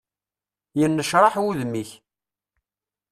Yennecraḥ 0.79 1.35
wudem-ik. 1.43 1.89